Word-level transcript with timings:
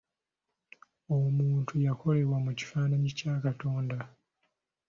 Omuntu 1.17 1.73
yakolebwa 1.87 2.37
mu 2.45 2.51
kifaananyi 2.57 3.09
kya 3.17 3.33
Katonda. 3.43 3.97